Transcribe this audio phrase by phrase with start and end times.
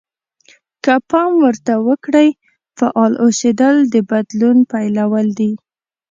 [0.83, 2.29] که پام ورته وکړئ
[2.77, 5.51] فعال اوسېدل د بدلون پيلول دي.